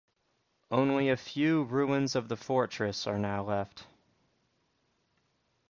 [0.71, 3.85] Only a few ruins of the fortress are now left.